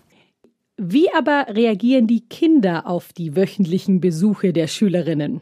Wie 0.83 1.13
aber 1.13 1.45
reagieren 1.47 2.07
die 2.07 2.21
Kinder 2.21 2.87
auf 2.87 3.13
die 3.13 3.35
wöchentlichen 3.35 4.01
Besuche 4.01 4.51
der 4.51 4.65
Schülerinnen? 4.65 5.39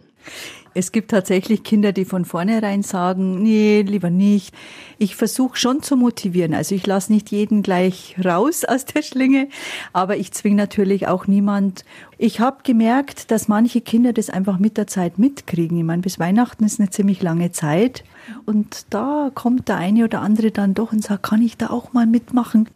Es 0.73 0.91
gibt 0.91 1.11
tatsächlich 1.11 1.63
Kinder, 1.63 1.93
die 1.93 2.03
von 2.03 2.25
vornherein 2.25 2.83
sagen, 2.83 3.41
nee, 3.41 3.81
lieber 3.81 4.09
nicht. 4.09 4.53
Ich 4.97 5.15
versuche 5.15 5.57
schon 5.57 5.81
zu 5.81 5.95
motivieren. 5.95 6.53
Also 6.53 6.75
ich 6.75 6.85
lasse 6.85 7.13
nicht 7.13 7.31
jeden 7.31 7.63
gleich 7.63 8.17
raus 8.21 8.65
aus 8.65 8.83
der 8.83 9.01
Schlinge, 9.01 9.47
aber 9.93 10.17
ich 10.17 10.33
zwinge 10.33 10.57
natürlich 10.57 11.07
auch 11.07 11.25
niemand. 11.25 11.85
Ich 12.17 12.41
habe 12.41 12.57
gemerkt, 12.63 13.31
dass 13.31 13.47
manche 13.47 13.79
Kinder 13.79 14.11
das 14.11 14.29
einfach 14.29 14.59
mit 14.59 14.75
der 14.75 14.87
Zeit 14.87 15.19
mitkriegen. 15.19 15.77
Ich 15.77 15.85
meine, 15.85 16.01
bis 16.01 16.19
Weihnachten 16.19 16.65
ist 16.65 16.81
eine 16.81 16.89
ziemlich 16.89 17.21
lange 17.21 17.53
Zeit. 17.53 18.03
Und 18.45 18.87
da 18.89 19.31
kommt 19.33 19.69
der 19.69 19.77
eine 19.77 20.03
oder 20.03 20.19
andere 20.19 20.51
dann 20.51 20.73
doch 20.73 20.91
und 20.91 21.01
sagt, 21.01 21.23
kann 21.23 21.41
ich 21.41 21.55
da 21.55 21.69
auch 21.69 21.93
mal 21.93 22.07
mitmachen? 22.07 22.67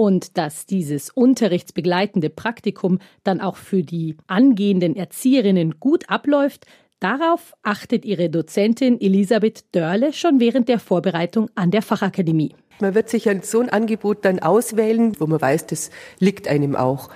Und 0.00 0.38
dass 0.38 0.64
dieses 0.64 1.10
unterrichtsbegleitende 1.10 2.30
Praktikum 2.30 3.00
dann 3.22 3.42
auch 3.42 3.56
für 3.56 3.82
die 3.82 4.16
angehenden 4.28 4.96
Erzieherinnen 4.96 5.78
gut 5.78 6.08
abläuft, 6.08 6.64
Darauf 7.00 7.54
achtet 7.62 8.04
ihre 8.04 8.28
Dozentin 8.28 9.00
Elisabeth 9.00 9.64
Dörle 9.74 10.12
schon 10.12 10.38
während 10.38 10.68
der 10.68 10.78
Vorbereitung 10.78 11.48
an 11.54 11.70
der 11.70 11.80
Fachakademie. 11.80 12.54
Man 12.78 12.94
wird 12.94 13.08
sich 13.08 13.26
so 13.42 13.60
ein 13.60 13.70
Angebot 13.70 14.26
dann 14.26 14.38
auswählen, 14.38 15.18
wo 15.18 15.26
man 15.26 15.40
weiß, 15.40 15.66
das 15.66 15.90
liegt 16.18 16.46
einem 16.46 16.76
auch. 16.76 17.08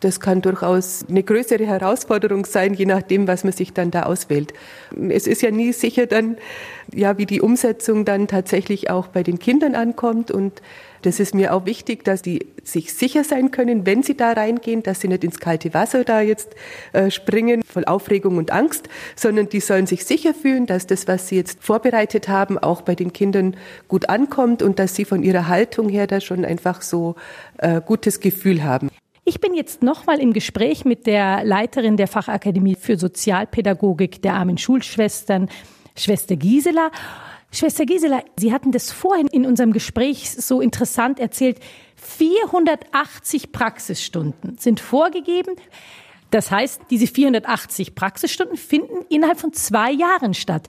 Das 0.00 0.20
kann 0.20 0.42
durchaus 0.42 1.04
eine 1.08 1.22
größere 1.22 1.66
Herausforderung 1.66 2.46
sein, 2.46 2.74
je 2.74 2.86
nachdem, 2.86 3.26
was 3.26 3.42
man 3.42 3.52
sich 3.52 3.72
dann 3.72 3.90
da 3.90 4.04
auswählt. 4.04 4.54
Es 5.08 5.26
ist 5.26 5.42
ja 5.42 5.50
nie 5.50 5.72
sicher 5.72 6.06
dann, 6.06 6.36
ja, 6.94 7.18
wie 7.18 7.26
die 7.26 7.40
Umsetzung 7.40 8.04
dann 8.04 8.28
tatsächlich 8.28 8.90
auch 8.90 9.08
bei 9.08 9.22
den 9.22 9.38
Kindern 9.38 9.74
ankommt 9.74 10.30
und 10.30 10.62
das 11.02 11.20
ist 11.20 11.34
mir 11.34 11.54
auch 11.54 11.64
wichtig, 11.64 12.04
dass 12.04 12.22
die 12.22 12.46
sich 12.64 12.92
sicher 12.92 13.22
sein 13.22 13.50
können, 13.50 13.86
wenn 13.86 14.02
sie 14.02 14.16
da 14.16 14.32
reingehen, 14.32 14.82
dass 14.82 15.00
sie 15.00 15.08
nicht 15.08 15.22
ins 15.22 15.38
kalte 15.38 15.72
Wasser 15.74 16.04
da 16.04 16.20
jetzt 16.20 16.56
äh, 16.92 17.10
springen, 17.10 17.62
voll 17.62 17.84
Aufregung 17.84 18.36
und 18.36 18.50
Angst, 18.50 18.88
sondern 19.14 19.48
die 19.48 19.60
sollen 19.60 19.86
sich 19.86 20.04
sicher 20.04 20.34
fühlen, 20.34 20.66
dass 20.66 20.86
das, 20.86 21.06
was 21.06 21.28
sie 21.28 21.36
jetzt 21.36 21.62
vorbereitet 21.62 22.28
haben, 22.28 22.58
auch 22.58 22.82
bei 22.82 22.94
den 22.94 23.12
Kindern 23.12 23.56
gut 23.86 24.08
ankommt 24.08 24.62
und 24.62 24.78
dass 24.78 24.94
sie 24.96 25.04
von 25.04 25.22
ihrer 25.22 25.46
Haltung 25.48 25.88
her 25.88 26.06
da 26.06 26.20
schon 26.20 26.44
einfach 26.44 26.82
so 26.82 27.14
äh, 27.58 27.80
gutes 27.84 28.20
Gefühl 28.20 28.64
haben. 28.64 28.90
Ich 29.28 29.40
bin 29.40 29.52
jetzt 29.52 29.82
nochmal 29.82 30.20
im 30.20 30.32
Gespräch 30.32 30.86
mit 30.86 31.06
der 31.06 31.44
Leiterin 31.44 31.98
der 31.98 32.08
Fachakademie 32.08 32.76
für 32.76 32.96
Sozialpädagogik 32.96 34.22
der 34.22 34.32
armen 34.32 34.56
Schulschwestern, 34.56 35.50
Schwester 35.94 36.34
Gisela. 36.34 36.90
Schwester 37.52 37.84
Gisela, 37.84 38.22
Sie 38.38 38.54
hatten 38.54 38.72
das 38.72 38.90
vorhin 38.90 39.26
in 39.26 39.44
unserem 39.44 39.74
Gespräch 39.74 40.30
so 40.30 40.62
interessant 40.62 41.20
erzählt. 41.20 41.58
480 41.96 43.52
Praxisstunden 43.52 44.56
sind 44.56 44.80
vorgegeben. 44.80 45.56
Das 46.30 46.50
heißt, 46.50 46.80
diese 46.88 47.06
480 47.06 47.94
Praxisstunden 47.94 48.56
finden 48.56 49.04
innerhalb 49.10 49.38
von 49.38 49.52
zwei 49.52 49.92
Jahren 49.92 50.32
statt. 50.32 50.68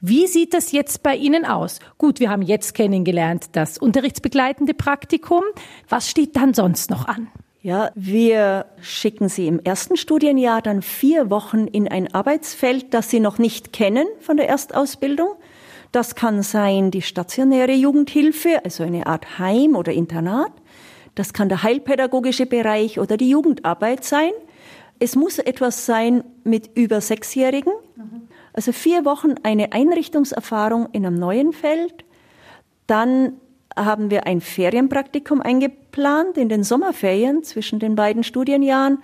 Wie 0.00 0.28
sieht 0.28 0.54
das 0.54 0.70
jetzt 0.70 1.02
bei 1.02 1.16
Ihnen 1.16 1.44
aus? 1.44 1.80
Gut, 1.98 2.20
wir 2.20 2.30
haben 2.30 2.42
jetzt 2.42 2.74
kennengelernt 2.74 3.46
das 3.50 3.78
unterrichtsbegleitende 3.78 4.74
Praktikum. 4.74 5.42
Was 5.88 6.08
steht 6.08 6.36
dann 6.36 6.54
sonst 6.54 6.88
noch 6.88 7.08
an? 7.08 7.32
Ja, 7.66 7.90
wir 7.96 8.66
schicken 8.80 9.28
Sie 9.28 9.48
im 9.48 9.58
ersten 9.58 9.96
Studienjahr 9.96 10.62
dann 10.62 10.82
vier 10.82 11.30
Wochen 11.30 11.66
in 11.66 11.88
ein 11.88 12.14
Arbeitsfeld, 12.14 12.94
das 12.94 13.10
Sie 13.10 13.18
noch 13.18 13.38
nicht 13.38 13.72
kennen 13.72 14.06
von 14.20 14.36
der 14.36 14.48
Erstausbildung. 14.48 15.30
Das 15.90 16.14
kann 16.14 16.44
sein 16.44 16.92
die 16.92 17.02
stationäre 17.02 17.72
Jugendhilfe, 17.72 18.64
also 18.64 18.84
eine 18.84 19.08
Art 19.08 19.40
Heim 19.40 19.74
oder 19.74 19.92
Internat. 19.92 20.52
Das 21.16 21.32
kann 21.32 21.48
der 21.48 21.64
heilpädagogische 21.64 22.46
Bereich 22.46 23.00
oder 23.00 23.16
die 23.16 23.30
Jugendarbeit 23.30 24.04
sein. 24.04 24.30
Es 25.00 25.16
muss 25.16 25.40
etwas 25.40 25.86
sein 25.86 26.22
mit 26.44 26.70
über 26.76 27.00
Sechsjährigen. 27.00 27.72
Also 28.52 28.70
vier 28.70 29.04
Wochen 29.04 29.34
eine 29.42 29.72
Einrichtungserfahrung 29.72 30.90
in 30.92 31.04
einem 31.04 31.18
neuen 31.18 31.52
Feld. 31.52 32.04
Dann 32.86 33.40
haben 33.76 34.10
wir 34.10 34.26
ein 34.26 34.40
Ferienpraktikum 34.40 35.40
eingeplant 35.40 36.36
in 36.38 36.48
den 36.48 36.64
Sommerferien 36.64 37.44
zwischen 37.44 37.78
den 37.78 37.94
beiden 37.94 38.24
Studienjahren 38.24 38.98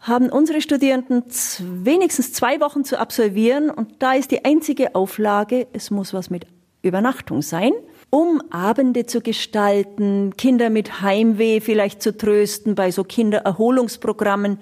haben 0.00 0.30
unsere 0.30 0.60
Studierenden 0.60 1.24
wenigstens 1.60 2.32
zwei 2.32 2.60
Wochen 2.60 2.84
zu 2.84 2.98
absolvieren 2.98 3.70
und 3.70 3.94
da 3.98 4.12
ist 4.12 4.30
die 4.30 4.44
einzige 4.44 4.94
Auflage, 4.94 5.66
es 5.72 5.90
muss 5.90 6.14
was 6.14 6.30
mit 6.30 6.46
Übernachtung 6.82 7.42
sein, 7.42 7.72
um 8.10 8.40
Abende 8.50 9.06
zu 9.06 9.20
gestalten, 9.20 10.34
Kinder 10.36 10.70
mit 10.70 11.02
Heimweh 11.02 11.60
vielleicht 11.60 12.00
zu 12.00 12.16
trösten 12.16 12.74
bei 12.74 12.90
so 12.92 13.02
Kindererholungsprogrammen. 13.02 14.58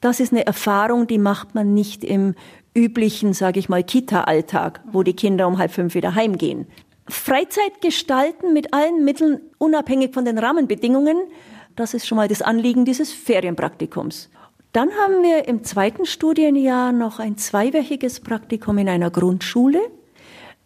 Das 0.00 0.18
ist 0.18 0.32
eine 0.32 0.46
Erfahrung, 0.46 1.06
die 1.06 1.18
macht 1.18 1.54
man 1.54 1.74
nicht 1.74 2.02
im 2.02 2.34
üblichen, 2.74 3.34
sage 3.34 3.60
ich 3.60 3.68
mal, 3.68 3.84
Kita-Alltag, 3.84 4.80
wo 4.90 5.02
die 5.02 5.14
Kinder 5.14 5.46
um 5.46 5.58
halb 5.58 5.72
fünf 5.72 5.94
wieder 5.94 6.14
heimgehen. 6.14 6.66
Freizeit 7.10 7.80
gestalten 7.80 8.52
mit 8.52 8.72
allen 8.72 9.04
Mitteln, 9.04 9.40
unabhängig 9.58 10.14
von 10.14 10.24
den 10.24 10.38
Rahmenbedingungen, 10.38 11.16
das 11.76 11.94
ist 11.94 12.06
schon 12.06 12.16
mal 12.16 12.28
das 12.28 12.42
Anliegen 12.42 12.84
dieses 12.84 13.12
Ferienpraktikums. 13.12 14.28
Dann 14.72 14.90
haben 14.92 15.22
wir 15.22 15.48
im 15.48 15.64
zweiten 15.64 16.06
Studienjahr 16.06 16.92
noch 16.92 17.18
ein 17.18 17.36
zweiwöchiges 17.36 18.20
Praktikum 18.20 18.78
in 18.78 18.88
einer 18.88 19.10
Grundschule. 19.10 19.80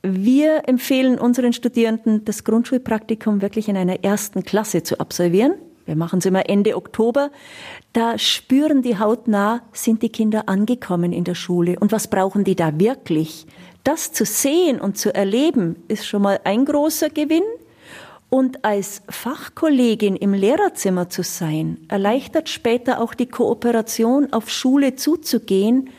Wir 0.03 0.69
empfehlen 0.69 1.19
unseren 1.19 1.55
Studierenden, 1.55 2.25
das 2.25 2.45
Grundschulpraktikum 2.45 3.41
wirklich 3.41 3.69
in 3.69 3.77
einer 3.77 4.05
ersten 4.05 4.43
Klasse 4.43 4.83
zu 4.83 5.01
absolvieren. 5.01 5.55
Wir 5.87 5.97
machen 5.97 6.19
es 6.19 6.27
immer 6.27 6.49
Ende 6.49 6.77
Oktober. 6.77 7.31
Da 7.93 8.19
spüren 8.19 8.83
die 8.83 8.99
hautnah, 8.99 9.63
sind 9.73 10.03
die 10.03 10.09
Kinder 10.11 10.49
angekommen 10.49 11.13
in 11.13 11.25
der 11.25 11.35
Schule 11.35 11.79
und 11.79 11.93
was 11.93 12.09
brauchen 12.09 12.45
die 12.45 12.57
da 12.57 12.79
wirklich? 12.79 13.47
Das 13.85 14.13
zu 14.13 14.25
sehen 14.25 14.81
und 14.81 14.97
zu 14.97 15.15
erleben, 15.15 15.77
ist 15.89 16.07
schon 16.07 16.23
mal 16.23 16.41
ein 16.45 16.65
großer 16.65 17.11
Gewinn. 17.11 17.45
Und 18.31 18.65
als 18.65 19.03
Fachkollegin 19.09 20.17
im 20.17 20.35
Lehrerzimmer 20.35 21.09
zu 21.09 21.23
sein, 21.23 21.79
erleichtert 21.89 22.49
später 22.49 23.01
auch 23.01 23.15
die 23.15 23.27
Kooperation, 23.27 24.33
auf 24.33 24.51
Schule 24.51 24.97
zuzugehen. 24.97 25.91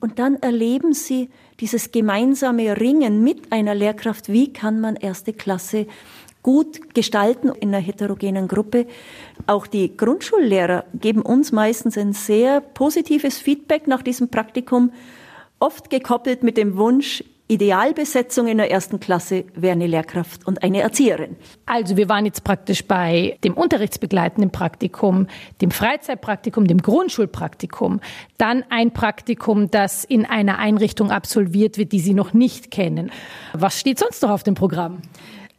Und 0.00 0.18
dann 0.18 0.36
erleben 0.36 0.94
Sie 0.94 1.28
dieses 1.60 1.92
gemeinsame 1.92 2.80
Ringen 2.80 3.22
mit 3.22 3.52
einer 3.52 3.74
Lehrkraft. 3.74 4.32
Wie 4.32 4.52
kann 4.52 4.80
man 4.80 4.96
erste 4.96 5.32
Klasse 5.32 5.86
gut 6.42 6.94
gestalten 6.94 7.50
in 7.60 7.68
einer 7.68 7.78
heterogenen 7.78 8.48
Gruppe. 8.48 8.86
Auch 9.46 9.66
die 9.66 9.96
Grundschullehrer 9.96 10.84
geben 10.94 11.22
uns 11.22 11.52
meistens 11.52 11.96
ein 11.96 12.12
sehr 12.12 12.60
positives 12.60 13.38
Feedback 13.38 13.86
nach 13.86 14.02
diesem 14.02 14.28
Praktikum, 14.28 14.92
oft 15.60 15.90
gekoppelt 15.90 16.42
mit 16.42 16.56
dem 16.56 16.76
Wunsch, 16.76 17.22
Idealbesetzung 17.52 18.48
in 18.48 18.58
der 18.58 18.70
ersten 18.70 18.98
Klasse 18.98 19.44
wäre 19.54 19.72
eine 19.72 19.86
Lehrkraft 19.86 20.46
und 20.46 20.62
eine 20.62 20.80
Erzieherin. 20.80 21.36
Also 21.66 21.96
wir 21.96 22.08
waren 22.08 22.24
jetzt 22.24 22.44
praktisch 22.44 22.86
bei 22.86 23.38
dem 23.44 23.54
unterrichtsbegleitenden 23.54 24.50
Praktikum, 24.50 25.26
dem 25.60 25.70
Freizeitpraktikum, 25.70 26.66
dem 26.66 26.82
Grundschulpraktikum, 26.82 28.00
dann 28.38 28.64
ein 28.70 28.92
Praktikum, 28.92 29.70
das 29.70 30.04
in 30.04 30.24
einer 30.24 30.58
Einrichtung 30.58 31.10
absolviert 31.10 31.78
wird, 31.78 31.92
die 31.92 32.00
Sie 32.00 32.14
noch 32.14 32.32
nicht 32.32 32.70
kennen. 32.70 33.10
Was 33.52 33.78
steht 33.78 33.98
sonst 33.98 34.22
noch 34.22 34.30
auf 34.30 34.42
dem 34.42 34.54
Programm? 34.54 35.02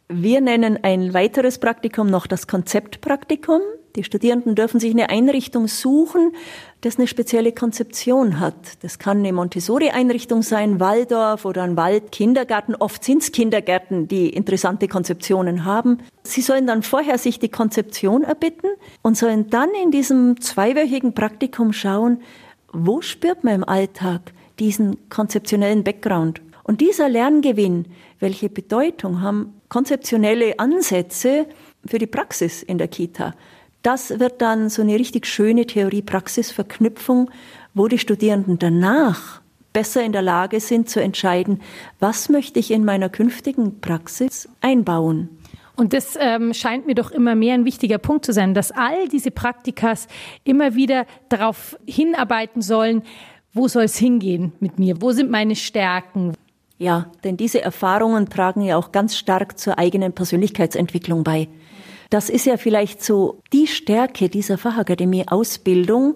Wir 0.08 0.40
nennen 0.40 0.78
ein 0.82 1.14
weiteres 1.14 1.58
Praktikum 1.58 2.08
noch 2.08 2.26
das 2.26 2.46
Konzeptpraktikum. 2.46 3.60
Die 3.96 4.02
Studierenden 4.02 4.56
dürfen 4.56 4.80
sich 4.80 4.90
eine 4.90 5.08
Einrichtung 5.08 5.68
suchen, 5.68 6.32
das 6.80 6.98
eine 6.98 7.06
spezielle 7.06 7.52
Konzeption 7.52 8.40
hat. 8.40 8.54
Das 8.82 8.98
kann 8.98 9.18
eine 9.18 9.32
Montessori-Einrichtung 9.32 10.42
sein, 10.42 10.80
Waldorf 10.80 11.44
oder 11.44 11.62
ein 11.62 11.76
Waldkindergarten. 11.76 12.74
Oft 12.74 13.04
sind 13.04 13.22
es 13.22 13.30
Kindergärten, 13.30 14.08
die 14.08 14.30
interessante 14.30 14.88
Konzeptionen 14.88 15.64
haben. 15.64 15.98
Sie 16.24 16.40
sollen 16.40 16.66
dann 16.66 16.82
vorher 16.82 17.18
sich 17.18 17.38
die 17.38 17.50
Konzeption 17.50 18.24
erbitten 18.24 18.70
und 19.02 19.16
sollen 19.16 19.48
dann 19.50 19.70
in 19.80 19.92
diesem 19.92 20.40
zweiwöchigen 20.40 21.14
Praktikum 21.14 21.72
schauen, 21.72 22.20
wo 22.72 23.00
spürt 23.00 23.44
man 23.44 23.54
im 23.54 23.64
Alltag 23.64 24.32
diesen 24.58 25.08
konzeptionellen 25.08 25.84
Background? 25.84 26.42
Und 26.64 26.80
dieser 26.80 27.08
Lerngewinn, 27.08 27.84
welche 28.18 28.48
Bedeutung 28.48 29.20
haben 29.20 29.60
konzeptionelle 29.68 30.58
Ansätze 30.58 31.46
für 31.86 31.98
die 31.98 32.08
Praxis 32.08 32.64
in 32.64 32.78
der 32.78 32.88
Kita? 32.88 33.34
Das 33.84 34.18
wird 34.18 34.40
dann 34.40 34.70
so 34.70 34.80
eine 34.80 34.94
richtig 34.94 35.26
schöne 35.26 35.66
Theorie-Praxis-Verknüpfung, 35.66 37.30
wo 37.74 37.86
die 37.86 37.98
Studierenden 37.98 38.58
danach 38.58 39.42
besser 39.74 40.02
in 40.02 40.12
der 40.12 40.22
Lage 40.22 40.58
sind 40.58 40.88
zu 40.88 41.02
entscheiden, 41.02 41.60
was 42.00 42.30
möchte 42.30 42.58
ich 42.58 42.70
in 42.70 42.86
meiner 42.86 43.10
künftigen 43.10 43.82
Praxis 43.82 44.48
einbauen. 44.62 45.28
Und 45.76 45.92
das 45.92 46.16
ähm, 46.18 46.54
scheint 46.54 46.86
mir 46.86 46.94
doch 46.94 47.10
immer 47.10 47.34
mehr 47.34 47.52
ein 47.52 47.66
wichtiger 47.66 47.98
Punkt 47.98 48.24
zu 48.24 48.32
sein, 48.32 48.54
dass 48.54 48.72
all 48.72 49.06
diese 49.08 49.30
Praktikas 49.30 50.08
immer 50.44 50.74
wieder 50.74 51.04
darauf 51.28 51.76
hinarbeiten 51.86 52.62
sollen, 52.62 53.02
wo 53.52 53.68
soll 53.68 53.84
es 53.84 53.98
hingehen 53.98 54.52
mit 54.60 54.78
mir? 54.78 55.02
Wo 55.02 55.12
sind 55.12 55.30
meine 55.30 55.56
Stärken? 55.56 56.32
Ja, 56.78 57.10
denn 57.22 57.36
diese 57.36 57.60
Erfahrungen 57.60 58.30
tragen 58.30 58.62
ja 58.62 58.78
auch 58.78 58.92
ganz 58.92 59.14
stark 59.14 59.58
zur 59.58 59.78
eigenen 59.78 60.14
Persönlichkeitsentwicklung 60.14 61.22
bei. 61.22 61.48
Das 62.14 62.30
ist 62.30 62.46
ja 62.46 62.58
vielleicht 62.58 63.02
so 63.02 63.42
die 63.52 63.66
Stärke 63.66 64.28
dieser 64.28 64.56
Fachakademie 64.56 65.26
Ausbildung, 65.26 66.14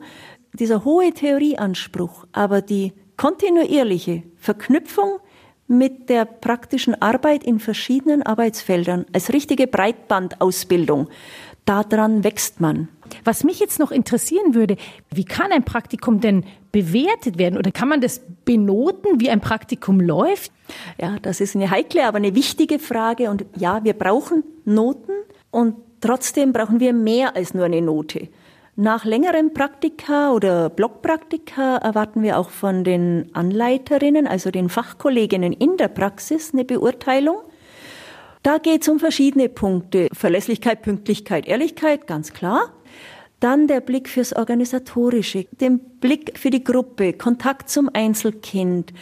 dieser 0.53 0.85
hohe 0.85 1.13
Theorieanspruch, 1.13 2.25
aber 2.31 2.63
die 2.63 2.93
kontinuierliche 3.17 4.23
Verknüpfung 4.37 5.19
mit 5.67 6.09
der 6.09 6.25
praktischen 6.25 7.03
Arbeit 7.03 7.43
in 7.43 7.59
verschiedenen 7.59 8.23
Arbeitsfeldern 8.23 9.07
als 9.13 9.33
richtige 9.33 9.67
Breitbandausbildung. 9.67 11.09
Daran 11.65 12.23
wächst 12.23 12.61
man. 12.61 12.87
Was 13.25 13.43
mich 13.43 13.59
jetzt 13.59 13.81
noch 13.81 13.91
interessieren 13.91 14.55
würde, 14.55 14.77
wie 15.13 15.25
kann 15.25 15.51
ein 15.51 15.65
Praktikum 15.65 16.21
denn 16.21 16.45
bewertet 16.71 17.39
werden 17.39 17.59
oder 17.59 17.73
kann 17.73 17.89
man 17.89 18.01
das 18.01 18.21
benoten, 18.45 19.19
wie 19.19 19.31
ein 19.31 19.41
Praktikum 19.41 20.01
läuft? 20.01 20.53
Ja, 21.01 21.19
das 21.21 21.41
ist 21.41 21.57
eine 21.57 21.73
heikle, 21.73 22.07
aber 22.07 22.19
eine 22.19 22.37
wichtige 22.37 22.79
Frage. 22.79 23.31
Und 23.31 23.47
ja, 23.57 23.83
wir 23.83 23.95
brauchen 23.95 24.45
Noten 24.65 25.11
und 25.51 25.75
trotzdem 26.01 26.53
brauchen 26.53 26.81
wir 26.81 26.93
mehr 26.93 27.37
als 27.37 27.55
nur 27.55 27.65
eine 27.65 27.83
Note. 27.83 28.29
Nach 28.81 29.05
längeren 29.05 29.53
Praktika 29.55 30.31
oder 30.31 30.71
Blockpraktika 30.71 31.79
erwarten 31.79 32.23
wir 32.23 32.39
auch 32.39 32.51
von 32.51 32.85
den 32.85 33.29
Anleiterinnen, 33.33 34.29
also 34.29 34.53
den 34.53 34.69
Fachkolleginnen 34.69 35.53
in 35.53 35.77
der 35.77 35.89
Praxis, 35.89 36.53
eine 36.53 36.65
Beurteilung. 36.65 37.39
Da 38.45 38.59
geht 38.59 38.83
es 38.83 38.89
um 38.89 39.01
verschiedene 39.01 39.49
Punkte. 39.49 40.09
Verlässlichkeit, 40.13 40.83
Pünktlichkeit, 40.83 41.49
Ehrlichkeit, 41.49 42.07
ganz 42.07 42.33
klar. 42.33 42.73
Dann 43.41 43.67
der 43.67 43.81
Blick 43.81 44.09
fürs 44.09 44.33
Organisatorische, 44.33 45.47
den 45.61 45.81
Blick 45.81 46.39
für 46.39 46.51
die 46.51 46.63
Gruppe, 46.63 47.15
Kontakt 47.15 47.71
zum 47.71 47.91
Einzelkind. 47.93 48.93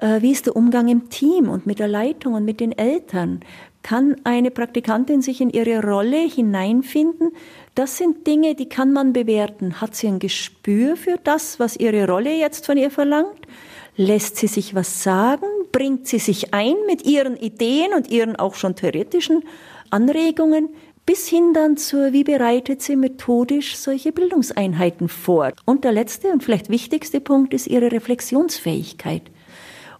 Äh, 0.00 0.20
wie 0.20 0.32
ist 0.32 0.46
der 0.46 0.56
Umgang 0.56 0.88
im 0.88 1.08
Team 1.08 1.48
und 1.48 1.66
mit 1.66 1.78
der 1.78 1.88
Leitung 1.88 2.34
und 2.34 2.44
mit 2.44 2.60
den 2.60 2.72
Eltern? 2.72 3.40
Kann 3.84 4.16
eine 4.24 4.50
Praktikantin 4.50 5.20
sich 5.20 5.42
in 5.42 5.50
ihre 5.50 5.82
Rolle 5.82 6.26
hineinfinden? 6.26 7.32
Das 7.74 7.98
sind 7.98 8.26
Dinge, 8.26 8.54
die 8.54 8.70
kann 8.70 8.94
man 8.94 9.12
bewerten. 9.12 9.82
Hat 9.82 9.94
sie 9.94 10.08
ein 10.08 10.20
Gespür 10.20 10.96
für 10.96 11.18
das, 11.22 11.60
was 11.60 11.76
ihre 11.76 12.08
Rolle 12.08 12.34
jetzt 12.34 12.64
von 12.64 12.78
ihr 12.78 12.90
verlangt? 12.90 13.46
Lässt 13.94 14.36
sie 14.36 14.46
sich 14.46 14.74
was 14.74 15.02
sagen? 15.02 15.44
Bringt 15.70 16.08
sie 16.08 16.18
sich 16.18 16.54
ein 16.54 16.76
mit 16.86 17.04
ihren 17.04 17.36
Ideen 17.36 17.92
und 17.92 18.10
ihren 18.10 18.36
auch 18.36 18.54
schon 18.54 18.74
theoretischen 18.74 19.44
Anregungen? 19.90 20.70
Bis 21.04 21.28
hin 21.28 21.52
dann 21.52 21.76
zur, 21.76 22.14
wie 22.14 22.24
bereitet 22.24 22.80
sie 22.80 22.96
methodisch 22.96 23.76
solche 23.76 24.12
Bildungseinheiten 24.12 25.10
vor? 25.10 25.52
Und 25.66 25.84
der 25.84 25.92
letzte 25.92 26.28
und 26.28 26.42
vielleicht 26.42 26.70
wichtigste 26.70 27.20
Punkt 27.20 27.52
ist 27.52 27.66
ihre 27.66 27.92
Reflexionsfähigkeit. 27.92 29.24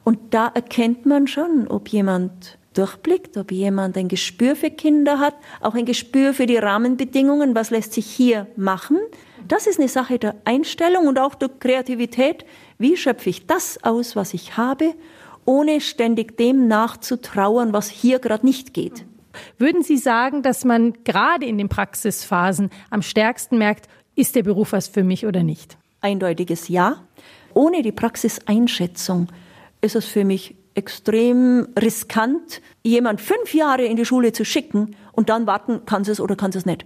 Und 0.05 0.33
da 0.33 0.51
erkennt 0.55 1.05
man 1.05 1.27
schon, 1.27 1.69
ob 1.69 1.89
jemand 1.89 2.57
durchblickt, 2.75 3.37
ob 3.37 3.51
jemand 3.51 3.97
ein 3.97 4.09
Gespür 4.09 4.57
für 4.57 4.71
Kinder 4.71 5.19
hat, 5.19 5.35
auch 5.61 5.75
ein 5.75 5.85
Gespür 5.85 6.35
für 6.35 6.47
die 6.47 6.57
Rahmenbedingungen, 6.57 7.55
was 7.55 7.71
lässt 7.71 7.93
sich 7.93 8.07
hier 8.07 8.47
machen. 8.57 8.99
Das 9.47 9.67
ist 9.67 9.79
eine 9.79 9.89
Sache 9.89 10.19
der 10.19 10.37
Einstellung 10.45 11.07
und 11.07 11.19
auch 11.19 11.35
der 11.35 11.49
Kreativität. 11.49 12.45
Wie 12.79 12.97
schöpfe 12.97 13.31
ich 13.31 13.47
das 13.47 13.83
aus, 13.83 14.17
was 14.17 14.35
ich 14.35 14.57
habe, 14.57 14.95
ohne 15.45 15.81
ständig 15.81 16.37
dem 16.37 16.69
nachzutrauern, 16.69 17.73
was 17.73 17.89
hier 17.89 18.19
gerade 18.19 18.47
nicht 18.47 18.75
geht? 18.75 19.05
Würden 19.59 19.83
Sie 19.83 19.99
sagen, 19.99 20.43
dass 20.43 20.65
man 20.65 20.95
gerade 21.05 21.47
in 21.47 21.59
den 21.59 21.69
Praxisphasen 21.69 22.71
am 22.91 23.03
stärksten 23.03 23.59
merkt, 23.59 23.89
ist 24.15 24.37
der 24.37 24.43
Beruf 24.43 24.73
was 24.73 24.89
für 24.89 25.03
mich 25.03 25.27
oder 25.27 25.43
nicht? 25.43 25.77
Eindeutiges 26.01 26.69
Ja. 26.69 27.05
Ohne 27.53 27.83
die 27.83 27.93
Praxiseinschätzung 27.93 29.29
ist 29.81 29.97
es 29.97 30.07
für 30.07 30.25
mich 30.25 30.57
extrem 30.75 31.69
riskant, 31.81 32.61
jemand 32.83 33.21
fünf 33.21 33.55
Jahre 33.55 33.85
in 33.85 33.97
die 33.97 34.05
Schule 34.05 34.33
zu 34.33 34.45
schicken 34.45 34.97
und 35.13 35.29
dann 35.29 35.47
warten, 35.47 35.85
kann 35.87 36.05
sie 36.05 36.13
es 36.13 36.21
oder 36.21 36.37
kann 36.37 36.53
sie 36.53 36.59
es 36.59 36.67
nicht. 36.67 36.85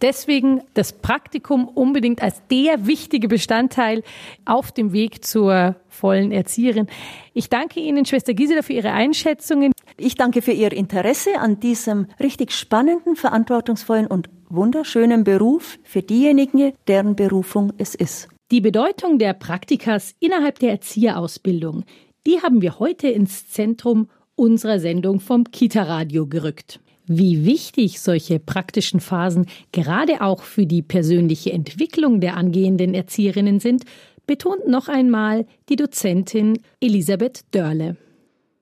Deswegen 0.00 0.62
das 0.74 0.92
Praktikum 0.92 1.66
unbedingt 1.66 2.22
als 2.22 2.40
der 2.50 2.86
wichtige 2.86 3.26
Bestandteil 3.26 4.04
auf 4.44 4.70
dem 4.70 4.92
Weg 4.92 5.24
zur 5.24 5.74
vollen 5.88 6.30
Erzieherin. 6.30 6.86
Ich 7.34 7.48
danke 7.48 7.80
Ihnen, 7.80 8.04
Schwester 8.04 8.32
Gisela, 8.32 8.62
für 8.62 8.74
Ihre 8.74 8.92
Einschätzungen. 8.92 9.72
Ich 9.96 10.14
danke 10.14 10.40
für 10.40 10.52
Ihr 10.52 10.72
Interesse 10.72 11.40
an 11.40 11.58
diesem 11.58 12.06
richtig 12.20 12.52
spannenden, 12.52 13.16
verantwortungsvollen 13.16 14.06
und 14.06 14.30
wunderschönen 14.48 15.24
Beruf 15.24 15.78
für 15.82 16.02
diejenigen, 16.02 16.72
deren 16.86 17.16
Berufung 17.16 17.72
es 17.78 17.96
ist. 17.96 18.28
Die 18.52 18.60
Bedeutung 18.60 19.18
der 19.18 19.34
Praktikas 19.34 20.14
innerhalb 20.20 20.60
der 20.60 20.70
Erzieherausbildung, 20.70 21.84
die 22.28 22.42
haben 22.42 22.60
wir 22.60 22.78
heute 22.78 23.08
ins 23.08 23.48
Zentrum 23.48 24.10
unserer 24.34 24.80
Sendung 24.80 25.18
vom 25.18 25.44
Kita-Radio 25.44 26.26
gerückt. 26.26 26.78
Wie 27.06 27.46
wichtig 27.46 28.00
solche 28.00 28.38
praktischen 28.38 29.00
Phasen 29.00 29.46
gerade 29.72 30.20
auch 30.20 30.42
für 30.42 30.66
die 30.66 30.82
persönliche 30.82 31.52
Entwicklung 31.52 32.20
der 32.20 32.36
angehenden 32.36 32.92
Erzieherinnen 32.92 33.60
sind, 33.60 33.84
betont 34.26 34.68
noch 34.68 34.88
einmal 34.88 35.46
die 35.70 35.76
Dozentin 35.76 36.58
Elisabeth 36.80 37.46
Dörle. 37.50 37.96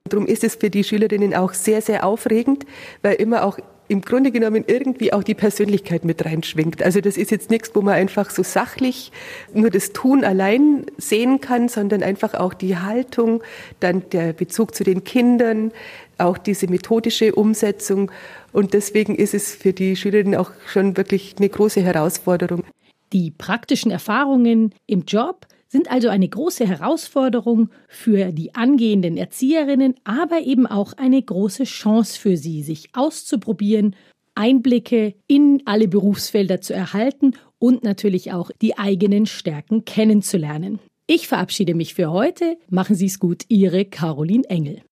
Darum 0.04 0.26
ist 0.26 0.44
es 0.44 0.54
für 0.54 0.70
die 0.70 0.84
Schülerinnen 0.84 1.34
auch 1.34 1.52
sehr, 1.52 1.82
sehr 1.82 2.06
aufregend, 2.06 2.64
weil 3.02 3.16
immer 3.16 3.44
auch 3.44 3.58
im 3.88 4.00
Grunde 4.00 4.30
genommen 4.30 4.64
irgendwie 4.66 5.12
auch 5.12 5.22
die 5.22 5.34
Persönlichkeit 5.34 6.04
mit 6.04 6.24
reinschwingt. 6.24 6.82
Also 6.82 7.00
das 7.00 7.16
ist 7.16 7.30
jetzt 7.30 7.50
nichts, 7.50 7.70
wo 7.74 7.82
man 7.82 7.94
einfach 7.94 8.30
so 8.30 8.42
sachlich 8.42 9.12
nur 9.52 9.70
das 9.70 9.92
Tun 9.92 10.24
allein 10.24 10.86
sehen 10.98 11.40
kann, 11.40 11.68
sondern 11.68 12.02
einfach 12.02 12.34
auch 12.34 12.54
die 12.54 12.76
Haltung, 12.76 13.42
dann 13.80 14.02
der 14.10 14.32
Bezug 14.32 14.74
zu 14.74 14.84
den 14.84 15.04
Kindern, 15.04 15.72
auch 16.18 16.38
diese 16.38 16.68
methodische 16.68 17.34
Umsetzung. 17.34 18.10
Und 18.52 18.74
deswegen 18.74 19.14
ist 19.14 19.34
es 19.34 19.54
für 19.54 19.72
die 19.72 19.96
Schülerinnen 19.96 20.34
auch 20.34 20.50
schon 20.66 20.96
wirklich 20.96 21.36
eine 21.38 21.48
große 21.48 21.80
Herausforderung. 21.80 22.64
Die 23.12 23.30
praktischen 23.30 23.90
Erfahrungen 23.90 24.74
im 24.86 25.02
Job 25.02 25.46
sind 25.68 25.90
also 25.90 26.08
eine 26.08 26.28
große 26.28 26.66
Herausforderung 26.66 27.70
für 27.88 28.32
die 28.32 28.54
angehenden 28.54 29.16
Erzieherinnen, 29.16 29.94
aber 30.04 30.40
eben 30.40 30.66
auch 30.66 30.92
eine 30.94 31.20
große 31.20 31.64
Chance 31.64 32.18
für 32.18 32.36
sie, 32.36 32.62
sich 32.62 32.90
auszuprobieren, 32.94 33.96
Einblicke 34.34 35.14
in 35.26 35.62
alle 35.64 35.88
Berufsfelder 35.88 36.60
zu 36.60 36.74
erhalten 36.74 37.32
und 37.58 37.84
natürlich 37.84 38.32
auch 38.32 38.50
die 38.60 38.78
eigenen 38.78 39.26
Stärken 39.26 39.84
kennenzulernen. 39.84 40.78
Ich 41.06 41.28
verabschiede 41.28 41.74
mich 41.74 41.94
für 41.94 42.10
heute. 42.10 42.58
Machen 42.68 42.96
Sie 42.96 43.06
es 43.06 43.18
gut, 43.18 43.44
Ihre 43.48 43.84
Caroline 43.84 44.44
Engel. 44.48 44.82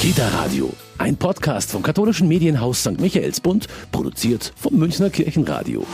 Kita 0.00 0.28
Radio, 0.28 0.72
ein 0.98 1.16
Podcast 1.16 1.72
vom 1.72 1.82
katholischen 1.82 2.26
Medienhaus 2.26 2.80
St. 2.80 3.00
Michaelsbund, 3.00 3.66
produziert 3.92 4.52
vom 4.56 4.78
Münchner 4.78 5.10
Kirchenradio. 5.10 5.84